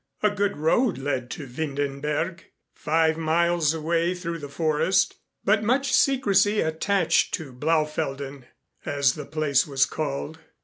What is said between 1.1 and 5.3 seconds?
to Windenberg five miles away through the forest,